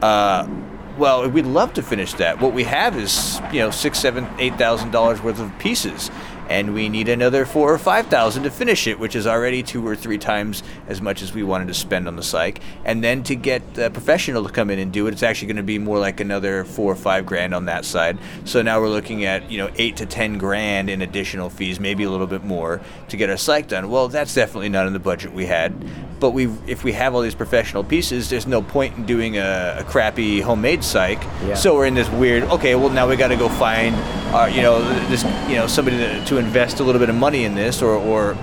Uh, 0.00 0.48
well, 0.96 1.28
we'd 1.28 1.44
love 1.44 1.74
to 1.74 1.82
finish 1.82 2.14
that. 2.14 2.40
What 2.40 2.54
we 2.54 2.64
have 2.64 2.96
is, 2.96 3.38
you 3.52 3.58
know, 3.58 3.70
six, 3.70 3.98
seven, 3.98 4.26
eight 4.38 4.56
thousand 4.56 4.90
dollars 4.90 5.22
worth 5.22 5.38
of 5.38 5.52
pieces, 5.58 6.10
and 6.50 6.74
we 6.74 6.88
need 6.88 7.08
another 7.08 7.46
four 7.46 7.72
or 7.72 7.78
five 7.78 8.08
thousand 8.08 8.42
to 8.42 8.50
finish 8.50 8.86
it, 8.86 8.98
which 8.98 9.16
is 9.16 9.26
already 9.26 9.62
two 9.62 9.86
or 9.86 9.96
three 9.96 10.18
times 10.18 10.62
as 10.88 11.00
much 11.00 11.22
as 11.22 11.32
we 11.32 11.42
wanted 11.42 11.68
to 11.68 11.74
spend 11.74 12.08
on 12.08 12.16
the 12.16 12.22
cyc. 12.22 12.58
And 12.84 13.02
then 13.02 13.22
to 13.22 13.34
get 13.34 13.62
a 13.78 13.88
professional 13.88 14.44
to 14.44 14.52
come 14.52 14.68
in 14.68 14.78
and 14.78 14.92
do 14.92 15.06
it, 15.06 15.12
it's 15.12 15.22
actually 15.22 15.46
going 15.46 15.56
to 15.56 15.62
be 15.62 15.78
more 15.78 15.98
like 15.98 16.20
another 16.20 16.64
four 16.64 16.92
or 16.92 16.96
five 16.96 17.24
grand 17.24 17.54
on 17.54 17.66
that 17.66 17.84
side. 17.84 18.18
So 18.44 18.60
now 18.60 18.80
we're 18.80 18.88
looking 18.88 19.24
at 19.24 19.50
you 19.50 19.58
know 19.58 19.70
eight 19.76 19.96
to 19.96 20.06
ten 20.06 20.36
grand 20.38 20.90
in 20.90 21.00
additional 21.02 21.48
fees, 21.48 21.78
maybe 21.80 22.04
a 22.04 22.10
little 22.10 22.26
bit 22.26 22.44
more 22.44 22.80
to 23.08 23.16
get 23.16 23.30
our 23.30 23.36
cyc 23.36 23.68
done. 23.68 23.88
Well, 23.88 24.08
that's 24.08 24.34
definitely 24.34 24.68
not 24.68 24.86
in 24.86 24.92
the 24.92 24.98
budget 24.98 25.32
we 25.32 25.46
had. 25.46 25.72
But 26.20 26.32
we, 26.32 26.48
if 26.66 26.84
we 26.84 26.92
have 26.92 27.14
all 27.14 27.22
these 27.22 27.34
professional 27.34 27.82
pieces, 27.82 28.28
there's 28.28 28.46
no 28.46 28.60
point 28.60 28.94
in 28.94 29.06
doing 29.06 29.38
a, 29.38 29.76
a 29.78 29.84
crappy 29.84 30.40
homemade 30.42 30.80
cyc. 30.80 31.22
Yeah. 31.46 31.54
So 31.54 31.74
we're 31.74 31.86
in 31.86 31.94
this 31.94 32.10
weird. 32.10 32.42
Okay, 32.42 32.74
well 32.74 32.90
now 32.90 33.08
we 33.08 33.16
got 33.16 33.28
to 33.28 33.36
go 33.36 33.48
find, 33.48 33.94
uh, 34.34 34.44
you 34.52 34.60
know, 34.60 34.82
this, 35.08 35.24
you 35.48 35.56
know, 35.56 35.66
somebody 35.66 35.96
to, 35.96 36.22
to 36.26 36.36
invest 36.40 36.80
a 36.80 36.84
little 36.84 36.98
bit 36.98 37.08
of 37.08 37.14
money 37.14 37.44
in 37.44 37.54
this, 37.54 37.82
or, 37.82 37.94
or 37.94 38.36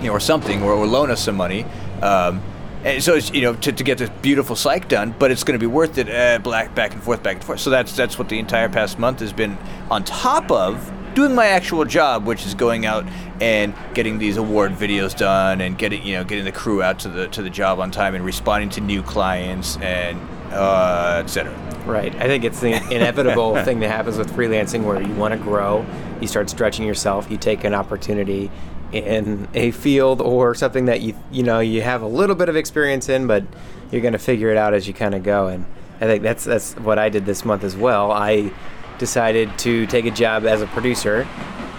you 0.00 0.06
know, 0.06 0.12
or 0.12 0.20
something, 0.20 0.62
or, 0.62 0.72
or 0.72 0.86
loan 0.86 1.10
us 1.10 1.24
some 1.24 1.36
money. 1.36 1.64
Um, 2.02 2.42
and 2.84 3.02
so 3.02 3.14
it's 3.14 3.30
you 3.32 3.42
know 3.42 3.54
to, 3.54 3.72
to 3.72 3.84
get 3.84 3.98
this 3.98 4.10
beautiful 4.22 4.56
cyc 4.56 4.88
done, 4.88 5.14
but 5.18 5.30
it's 5.30 5.44
going 5.44 5.58
to 5.58 5.62
be 5.62 5.70
worth 5.70 5.98
it. 5.98 6.08
Uh, 6.08 6.38
black 6.38 6.74
back 6.74 6.92
and 6.92 7.02
forth, 7.02 7.22
back 7.22 7.36
and 7.36 7.44
forth. 7.44 7.60
So 7.60 7.70
that's 7.70 7.94
that's 7.94 8.18
what 8.18 8.28
the 8.28 8.38
entire 8.38 8.68
past 8.68 8.98
month 8.98 9.20
has 9.20 9.32
been 9.32 9.58
on 9.90 10.04
top 10.04 10.50
of 10.50 10.92
doing 11.14 11.34
my 11.34 11.46
actual 11.46 11.84
job, 11.84 12.26
which 12.26 12.46
is 12.46 12.54
going 12.54 12.86
out 12.86 13.04
and 13.40 13.74
getting 13.94 14.18
these 14.18 14.36
award 14.36 14.72
videos 14.72 15.16
done 15.16 15.60
and 15.60 15.78
getting 15.78 16.04
you 16.04 16.14
know 16.14 16.24
getting 16.24 16.44
the 16.44 16.52
crew 16.52 16.82
out 16.82 16.98
to 17.00 17.08
the 17.08 17.28
to 17.28 17.42
the 17.42 17.50
job 17.50 17.78
on 17.78 17.90
time 17.90 18.14
and 18.14 18.24
responding 18.24 18.70
to 18.70 18.80
new 18.80 19.02
clients 19.02 19.76
and 19.78 20.18
uh, 20.52 21.22
etc. 21.24 21.52
Right. 21.86 22.14
I 22.16 22.26
think 22.26 22.44
it's 22.44 22.60
the 22.60 22.72
inevitable 22.94 23.62
thing 23.64 23.80
that 23.80 23.88
happens 23.88 24.18
with 24.18 24.30
freelancing 24.32 24.84
where 24.84 25.00
you 25.00 25.14
want 25.14 25.32
to 25.32 25.38
grow, 25.38 25.86
you 26.20 26.26
start 26.26 26.50
stretching 26.50 26.86
yourself, 26.86 27.30
you 27.30 27.38
take 27.38 27.64
an 27.64 27.74
opportunity 27.74 28.50
in 28.92 29.48
a 29.54 29.70
field 29.70 30.20
or 30.20 30.54
something 30.54 30.86
that 30.86 31.02
you 31.02 31.14
you 31.30 31.42
know 31.42 31.60
you 31.60 31.82
have 31.82 32.02
a 32.02 32.06
little 32.06 32.36
bit 32.36 32.48
of 32.48 32.56
experience 32.56 33.08
in, 33.08 33.26
but 33.26 33.44
you're 33.90 34.02
going 34.02 34.12
to 34.12 34.18
figure 34.18 34.50
it 34.50 34.56
out 34.56 34.74
as 34.74 34.86
you 34.86 34.94
kind 34.94 35.14
of 35.14 35.22
go. 35.22 35.48
And 35.48 35.64
I 36.00 36.06
think 36.06 36.22
that's 36.22 36.44
that's 36.44 36.74
what 36.76 36.98
I 36.98 37.08
did 37.08 37.26
this 37.26 37.44
month 37.44 37.64
as 37.64 37.76
well. 37.76 38.12
I 38.12 38.52
decided 38.98 39.56
to 39.60 39.86
take 39.86 40.04
a 40.04 40.10
job 40.10 40.44
as 40.44 40.62
a 40.62 40.66
producer. 40.66 41.26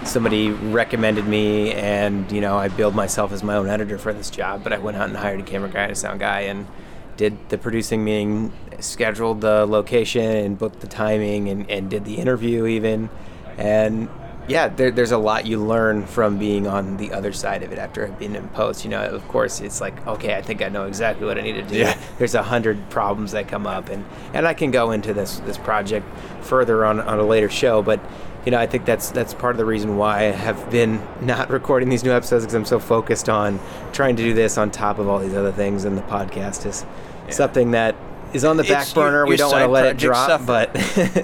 Somebody 0.05 0.51
recommended 0.51 1.27
me, 1.27 1.73
and 1.73 2.31
you 2.31 2.41
know 2.41 2.57
I 2.57 2.69
billed 2.69 2.95
myself 2.95 3.31
as 3.31 3.43
my 3.43 3.55
own 3.55 3.67
editor 3.67 3.97
for 3.97 4.13
this 4.13 4.29
job. 4.29 4.63
But 4.63 4.73
I 4.73 4.77
went 4.77 4.97
out 4.97 5.09
and 5.09 5.17
hired 5.17 5.39
a 5.39 5.43
camera 5.43 5.69
guy 5.69 5.83
and 5.83 5.91
a 5.91 5.95
sound 5.95 6.19
guy, 6.19 6.41
and 6.41 6.65
did 7.17 7.49
the 7.49 7.57
producing 7.57 8.03
meeting, 8.03 8.53
scheduled 8.79 9.41
the 9.41 9.65
location, 9.65 10.23
and 10.23 10.57
booked 10.57 10.79
the 10.79 10.87
timing, 10.87 11.49
and, 11.49 11.69
and 11.69 11.89
did 11.89 12.05
the 12.05 12.15
interview 12.15 12.65
even. 12.65 13.09
And 13.57 14.09
yeah, 14.49 14.67
there, 14.67 14.91
there's 14.91 15.11
a 15.11 15.17
lot 15.17 15.45
you 15.45 15.63
learn 15.63 16.05
from 16.05 16.37
being 16.37 16.67
on 16.67 16.97
the 16.97 17.13
other 17.13 17.31
side 17.31 17.63
of 17.63 17.71
it 17.71 17.77
after 17.77 18.07
being 18.07 18.35
in 18.35 18.47
post. 18.49 18.83
You 18.83 18.89
know, 18.91 19.03
of 19.03 19.25
course, 19.27 19.61
it's 19.61 19.79
like, 19.79 20.05
okay, 20.07 20.35
I 20.35 20.41
think 20.41 20.61
I 20.61 20.69
know 20.69 20.85
exactly 20.85 21.25
what 21.25 21.37
I 21.37 21.41
need 21.41 21.53
to 21.53 21.61
do. 21.61 21.77
Yeah. 21.77 21.97
There's 22.17 22.35
a 22.35 22.43
hundred 22.43 22.89
problems 22.89 23.31
that 23.31 23.47
come 23.47 23.65
up, 23.67 23.89
and, 23.89 24.03
and 24.33 24.47
I 24.47 24.53
can 24.53 24.71
go 24.71 24.91
into 24.91 25.13
this 25.13 25.39
this 25.41 25.57
project 25.57 26.05
further 26.41 26.83
on, 26.85 26.99
on 26.99 27.19
a 27.19 27.23
later 27.23 27.49
show, 27.49 27.81
but 27.81 27.99
you 28.45 28.51
know, 28.51 28.57
I 28.57 28.67
think 28.67 28.85
that's 28.85 29.11
that's 29.11 29.33
part 29.33 29.53
of 29.53 29.57
the 29.57 29.65
reason 29.65 29.97
why 29.97 30.19
I 30.19 30.31
have 30.31 30.71
been 30.71 31.01
not 31.21 31.49
recording 31.49 31.89
these 31.89 32.03
new 32.03 32.11
episodes 32.11 32.43
because 32.45 32.55
I'm 32.55 32.65
so 32.65 32.79
focused 32.79 33.29
on 33.29 33.59
trying 33.93 34.15
to 34.15 34.23
do 34.23 34.33
this 34.33 34.57
on 34.57 34.71
top 34.71 34.97
of 34.97 35.07
all 35.07 35.19
these 35.19 35.35
other 35.35 35.51
things, 35.51 35.85
and 35.85 35.97
the 35.97 36.01
podcast 36.03 36.65
is 36.65 36.85
something 37.29 37.71
that 37.71 37.95
is 38.33 38.45
on 38.45 38.57
the 38.57 38.63
back 38.63 38.71
It's- 38.83 38.95
your- 38.95 39.05
burner. 39.05 39.25
we 39.27 39.37
don't 39.37 39.51
want 39.51 39.63
to 39.63 39.67
let 39.67 39.85
it 39.85 39.97
drop, 39.97 40.27
suffer. 40.29 40.45
but 40.45 40.73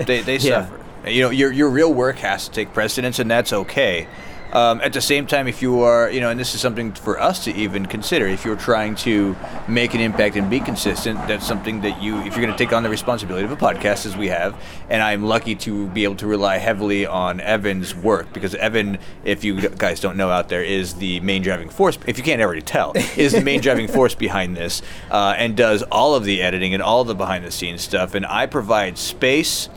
they, 0.06 0.22
they 0.22 0.38
Yeah. 0.38 0.66
suffer. 0.66 0.80
You 1.08 1.24
know, 1.24 1.30
your 1.30 1.52
your 1.52 1.70
real 1.70 1.94
work 1.94 2.18
has 2.18 2.48
to 2.48 2.52
take 2.52 2.74
precedence, 2.74 3.20
and 3.20 3.30
that's 3.30 3.54
okay. 3.54 4.08
Um, 4.56 4.80
at 4.82 4.94
the 4.94 5.02
same 5.02 5.28
time, 5.28 5.50
if 5.50 5.62
you 5.62 5.82
are, 5.82 6.10
you 6.10 6.22
know, 6.22 6.30
and 6.30 6.40
this 6.40 6.56
is 6.56 6.62
something 6.62 6.94
for 6.94 7.20
us 7.20 7.44
to 7.44 7.54
even 7.54 7.88
consider, 7.88 8.26
if 8.26 8.46
you're 8.46 8.56
trying 8.56 8.96
to 8.96 9.36
make 9.68 9.94
an 9.94 10.00
impact 10.00 10.38
and 10.38 10.50
be 10.50 10.62
consistent, 10.62 11.20
that's 11.28 11.46
something 11.46 11.82
that 11.82 12.02
you, 12.02 12.18
if 12.20 12.38
you're 12.38 12.46
going 12.46 12.52
to 12.52 12.58
take 12.58 12.72
on 12.72 12.82
the 12.82 12.90
responsibility 12.90 13.44
of 13.44 13.52
a 13.52 13.58
podcast, 13.58 14.06
as 14.06 14.16
we 14.16 14.30
have, 14.30 14.56
and 14.90 15.04
I'm 15.04 15.24
lucky 15.24 15.56
to 15.56 15.88
be 15.88 16.06
able 16.06 16.16
to 16.18 16.28
rely 16.28 16.58
heavily 16.58 17.06
on 17.06 17.42
Evan's 17.42 17.94
work 17.94 18.32
because 18.32 18.56
Evan, 18.56 18.98
if 19.26 19.44
you 19.44 19.60
guys 19.70 20.00
don't 20.00 20.16
know 20.16 20.30
out 20.30 20.48
there, 20.48 20.64
is 20.64 20.94
the 20.94 21.20
main 21.20 21.42
driving 21.42 21.68
force. 21.68 21.98
If 22.08 22.18
you 22.18 22.24
can't 22.24 22.42
already 22.42 22.62
tell, 22.62 22.94
is 23.18 23.34
the 23.34 23.42
main 23.42 23.60
driving 23.60 23.90
force 23.90 24.16
behind 24.26 24.56
this, 24.56 24.82
uh, 25.12 25.36
and 25.38 25.58
does 25.58 25.84
all 25.84 26.16
of 26.16 26.24
the 26.24 26.42
editing 26.42 26.74
and 26.74 26.82
all 26.82 27.04
the 27.04 27.16
behind 27.16 27.44
the 27.44 27.52
scenes 27.52 27.82
stuff, 27.82 28.16
and 28.16 28.26
I 28.26 28.46
provide 28.46 28.98
space 28.98 29.68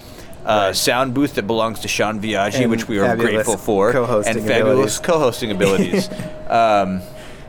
uh, 0.48 0.72
sound 0.72 1.14
booth 1.14 1.34
that 1.34 1.46
belongs 1.46 1.80
to 1.80 1.88
Sean 1.88 2.20
Viaggi, 2.20 2.62
And 2.62 2.70
which 2.70 2.88
we 2.88 2.98
are 2.98 3.16
grateful 3.16 3.56
for, 3.56 3.92
co-hosting 3.92 4.36
and 4.38 4.46
fabulous 4.46 4.96
abilities. 4.96 4.98
co-hosting 5.00 5.50
abilities. 5.50 6.08
um, 6.48 7.02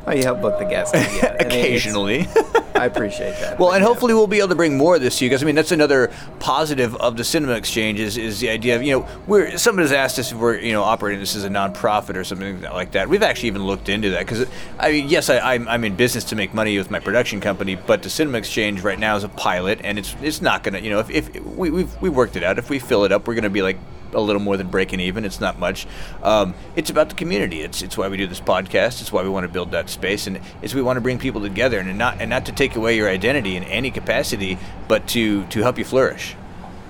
well, 0.05 0.15
you 0.17 0.23
help 0.23 0.41
both 0.41 0.59
the 0.59 0.65
guests. 0.65 0.93
Yeah, 0.93 1.01
I 1.39 1.43
mean, 1.43 1.51
it's- 1.51 1.63
occasionally. 1.63 2.27
I 2.79 2.85
appreciate 2.85 3.31
that. 3.41 3.59
Well, 3.59 3.73
and 3.73 3.83
hopefully 3.83 4.13
we'll 4.13 4.25
be 4.25 4.37
able 4.37 4.49
to 4.49 4.55
bring 4.55 4.77
more 4.77 4.95
of 4.95 5.01
this 5.01 5.19
to 5.19 5.25
you 5.25 5.29
guys. 5.29 5.43
I 5.43 5.45
mean, 5.45 5.55
that's 5.55 5.73
another 5.73 6.11
positive 6.39 6.95
of 6.95 7.17
the 7.17 7.25
Cinema 7.25 7.53
Exchange 7.53 7.99
is, 7.99 8.17
is 8.17 8.39
the 8.39 8.49
idea 8.49 8.77
of 8.77 8.83
you 8.83 8.99
know 8.99 9.07
we're 9.27 9.57
somebody 9.57 9.83
has 9.83 9.91
asked 9.91 10.17
us 10.17 10.31
if 10.31 10.37
we're 10.37 10.57
you 10.59 10.71
know 10.71 10.83
operating 10.83 11.19
this 11.19 11.35
as 11.35 11.43
a 11.43 11.49
nonprofit 11.49 12.15
or 12.15 12.23
something 12.23 12.61
like 12.61 12.93
that. 12.93 13.09
We've 13.09 13.21
actually 13.21 13.47
even 13.47 13.63
looked 13.63 13.89
into 13.89 14.11
that 14.11 14.25
because 14.25 14.47
I 14.79 14.91
mean, 14.91 15.09
yes, 15.09 15.29
I, 15.29 15.39
I'm, 15.39 15.67
I'm 15.67 15.83
in 15.83 15.95
business 15.95 16.23
to 16.25 16.35
make 16.35 16.53
money 16.53 16.77
with 16.77 16.89
my 16.89 16.99
production 16.99 17.41
company, 17.41 17.75
but 17.75 18.01
the 18.01 18.09
Cinema 18.09 18.37
Exchange 18.37 18.81
right 18.81 18.97
now 18.97 19.17
is 19.17 19.25
a 19.25 19.29
pilot, 19.29 19.81
and 19.83 19.99
it's 19.99 20.15
it's 20.21 20.41
not 20.41 20.63
gonna 20.63 20.79
you 20.79 20.89
know 20.89 20.99
if, 20.99 21.09
if 21.09 21.45
we 21.45 21.69
we've 21.69 22.01
we 22.01 22.09
worked 22.09 22.37
it 22.37 22.43
out. 22.43 22.57
If 22.57 22.69
we 22.69 22.79
fill 22.79 23.03
it 23.03 23.11
up, 23.11 23.27
we're 23.27 23.35
gonna 23.35 23.49
be 23.49 23.61
like 23.61 23.77
a 24.13 24.19
little 24.19 24.41
more 24.41 24.57
than 24.57 24.67
breaking 24.67 24.99
even. 24.99 25.25
It's 25.25 25.39
not 25.39 25.59
much. 25.59 25.87
Um, 26.23 26.53
it's 26.75 26.89
about 26.89 27.09
the 27.09 27.15
community. 27.15 27.61
It's 27.61 27.81
it's 27.81 27.97
why 27.97 28.07
we 28.07 28.17
do 28.17 28.27
this 28.27 28.41
podcast. 28.41 29.01
It's 29.01 29.11
why 29.11 29.23
we 29.23 29.29
want 29.29 29.45
to 29.45 29.51
build 29.51 29.71
that 29.71 29.89
space, 29.89 30.27
and 30.27 30.39
it's 30.61 30.73
we 30.73 30.81
want 30.81 30.97
to 30.97 31.01
bring 31.01 31.19
people 31.19 31.41
together, 31.41 31.79
and 31.79 31.97
not 31.97 32.19
and 32.19 32.29
not 32.29 32.45
to 32.45 32.51
take 32.51 32.75
away 32.75 32.95
your 32.95 33.09
identity 33.09 33.55
in 33.55 33.63
any 33.63 33.91
capacity, 33.91 34.57
but 34.87 35.07
to 35.09 35.45
to 35.47 35.61
help 35.61 35.77
you 35.77 35.85
flourish. 35.85 36.35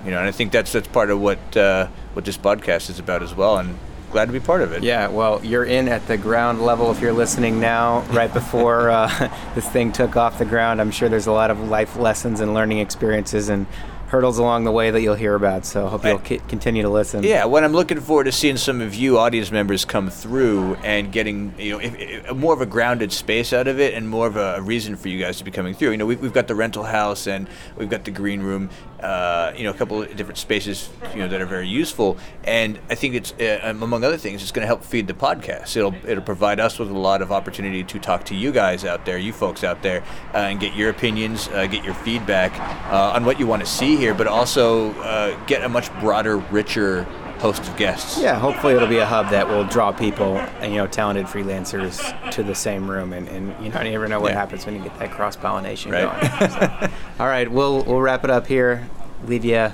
You 0.04 0.10
know, 0.10 0.18
and 0.18 0.28
I 0.28 0.32
think 0.32 0.52
that's 0.52 0.72
that's 0.72 0.88
part 0.88 1.10
of 1.10 1.20
what 1.20 1.56
uh, 1.56 1.88
what 2.14 2.24
this 2.24 2.38
podcast 2.38 2.90
is 2.90 2.98
about 2.98 3.22
as 3.22 3.34
well. 3.34 3.58
And 3.58 3.78
glad 4.10 4.26
to 4.26 4.32
be 4.32 4.40
part 4.40 4.62
of 4.62 4.72
it. 4.72 4.82
Yeah, 4.82 5.08
well, 5.08 5.44
you're 5.44 5.64
in 5.64 5.88
at 5.88 6.06
the 6.06 6.16
ground 6.16 6.62
level 6.62 6.90
if 6.90 7.00
you're 7.00 7.12
listening 7.12 7.60
now, 7.60 8.00
right 8.10 8.32
before 8.32 8.90
uh, 8.90 9.30
this 9.54 9.68
thing 9.68 9.92
took 9.92 10.16
off 10.16 10.38
the 10.38 10.44
ground. 10.44 10.80
I'm 10.80 10.90
sure 10.90 11.08
there's 11.08 11.26
a 11.26 11.32
lot 11.32 11.50
of 11.50 11.68
life 11.68 11.96
lessons 11.96 12.40
and 12.40 12.54
learning 12.54 12.78
experiences 12.78 13.48
and 13.48 13.66
hurdles 14.10 14.38
along 14.38 14.64
the 14.64 14.72
way 14.72 14.90
that 14.90 15.00
you'll 15.02 15.14
hear 15.14 15.36
about. 15.36 15.64
So 15.64 15.86
hope 15.86 16.04
you'll 16.04 16.18
continue 16.18 16.82
to 16.82 16.88
listen. 16.88 17.22
Yeah, 17.22 17.44
what 17.44 17.62
I'm 17.62 17.72
looking 17.72 18.00
forward 18.00 18.24
to 18.24 18.32
seeing 18.32 18.56
some 18.56 18.80
of 18.80 18.92
you 18.92 19.18
audience 19.18 19.52
members 19.52 19.84
come 19.84 20.10
through 20.10 20.74
and 20.76 21.12
getting 21.12 21.54
you 21.58 21.72
know 21.72 21.78
if, 21.78 21.94
if, 21.96 22.36
more 22.36 22.52
of 22.52 22.60
a 22.60 22.66
grounded 22.66 23.12
space 23.12 23.52
out 23.52 23.68
of 23.68 23.78
it 23.78 23.94
and 23.94 24.08
more 24.08 24.26
of 24.26 24.36
a 24.36 24.60
reason 24.62 24.96
for 24.96 25.08
you 25.08 25.20
guys 25.20 25.38
to 25.38 25.44
be 25.44 25.52
coming 25.52 25.74
through. 25.74 25.92
You 25.92 25.96
know, 25.96 26.06
we've, 26.06 26.20
we've 26.20 26.32
got 26.32 26.48
the 26.48 26.56
rental 26.56 26.82
house 26.82 27.28
and 27.28 27.48
we've 27.76 27.88
got 27.88 28.04
the 28.04 28.10
green 28.10 28.40
room. 28.40 28.68
Uh, 29.00 29.54
you 29.56 29.64
know, 29.64 29.70
a 29.70 29.74
couple 29.74 30.02
of 30.02 30.14
different 30.14 30.36
spaces 30.36 30.90
you 31.14 31.20
know 31.20 31.28
that 31.28 31.40
are 31.40 31.46
very 31.46 31.68
useful, 31.68 32.18
and 32.44 32.78
I 32.90 32.96
think 32.96 33.14
it's 33.14 33.32
uh, 33.40 33.60
um, 33.62 33.82
among 33.82 34.04
other 34.04 34.18
things, 34.18 34.42
it's 34.42 34.52
going 34.52 34.62
to 34.62 34.66
help 34.66 34.84
feed 34.84 35.06
the 35.06 35.14
podcast. 35.14 35.74
It'll 35.74 35.94
it'll 36.06 36.22
provide 36.22 36.60
us 36.60 36.78
with 36.78 36.90
a 36.90 36.98
lot 36.98 37.22
of 37.22 37.32
opportunity 37.32 37.82
to 37.82 37.98
talk 37.98 38.24
to 38.24 38.34
you 38.34 38.52
guys 38.52 38.84
out 38.84 39.06
there, 39.06 39.16
you 39.16 39.32
folks 39.32 39.64
out 39.64 39.82
there, 39.82 40.02
uh, 40.34 40.38
and 40.38 40.60
get 40.60 40.74
your 40.74 40.90
opinions, 40.90 41.48
uh, 41.48 41.66
get 41.66 41.82
your 41.82 41.94
feedback 41.94 42.52
uh, 42.92 43.12
on 43.14 43.24
what 43.24 43.40
you 43.40 43.46
want 43.46 43.60
to 43.62 43.66
see 43.66 43.99
here, 44.00 44.14
but 44.14 44.26
also 44.26 44.92
uh, 45.00 45.38
get 45.46 45.62
a 45.62 45.68
much 45.68 45.92
broader, 46.00 46.38
richer 46.38 47.04
host 47.38 47.62
of 47.68 47.76
guests. 47.76 48.18
Yeah, 48.20 48.38
hopefully 48.38 48.74
it'll 48.74 48.88
be 48.88 48.98
a 48.98 49.06
hub 49.06 49.30
that 49.30 49.46
will 49.48 49.64
draw 49.64 49.92
people, 49.92 50.36
and, 50.60 50.72
you 50.72 50.78
know, 50.78 50.86
talented 50.86 51.26
freelancers 51.26 52.30
to 52.32 52.42
the 52.42 52.54
same 52.54 52.90
room, 52.90 53.12
and, 53.12 53.28
and 53.28 53.64
you 53.64 53.70
know, 53.70 53.80
you 53.80 53.90
never 53.92 54.08
know 54.08 54.20
what 54.20 54.32
Yeah. 54.32 54.38
happens 54.40 54.66
when 54.66 54.74
you 54.74 54.82
get 54.82 54.98
that 54.98 55.10
cross 55.10 55.36
pollination 55.36 55.90
Right. 55.92 56.02
going. 56.10 56.50
So, 56.50 56.90
all 57.20 57.26
right, 57.26 57.50
we'll 57.50 57.82
we'll 57.84 58.00
wrap 58.00 58.24
it 58.24 58.30
up 58.30 58.46
here. 58.46 58.88
Leave 59.26 59.44
you 59.44 59.72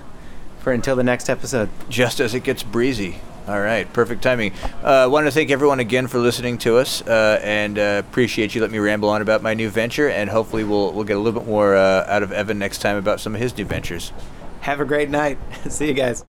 for 0.60 0.72
until 0.72 0.94
the 0.96 1.02
next 1.04 1.28
episode. 1.28 1.68
just 1.88 2.20
as 2.20 2.34
it 2.34 2.40
gets 2.44 2.62
breezy. 2.62 3.20
All 3.46 3.60
right, 3.60 3.90
perfect 3.92 4.22
timing. 4.22 4.52
I 4.82 5.04
uh, 5.04 5.08
want 5.08 5.26
to 5.28 5.30
thank 5.30 5.52
everyone 5.52 5.78
again 5.78 6.08
for 6.08 6.18
listening 6.18 6.58
to 6.58 6.78
us, 6.78 7.00
uh, 7.02 7.40
and 7.44 7.78
uh, 7.78 8.02
appreciate 8.04 8.56
you 8.56 8.60
letting 8.60 8.72
me 8.72 8.80
ramble 8.80 9.08
on 9.08 9.22
about 9.22 9.40
my 9.40 9.54
new 9.54 9.70
venture. 9.70 10.08
And 10.08 10.28
hopefully, 10.28 10.64
we'll 10.64 10.92
we'll 10.92 11.04
get 11.04 11.16
a 11.16 11.20
little 11.20 11.40
bit 11.40 11.48
more 11.48 11.76
uh, 11.76 12.04
out 12.08 12.24
of 12.24 12.32
Evan 12.32 12.58
next 12.58 12.78
time 12.78 12.96
about 12.96 13.20
some 13.20 13.36
of 13.36 13.40
his 13.40 13.56
new 13.56 13.64
ventures. 13.64 14.12
Have 14.62 14.80
a 14.80 14.84
great 14.84 15.10
night. 15.10 15.38
See 15.68 15.86
you 15.86 15.94
guys. 15.94 16.24